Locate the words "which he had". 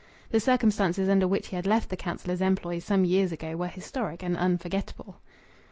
1.27-1.67